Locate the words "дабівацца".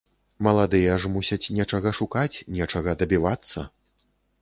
3.03-3.59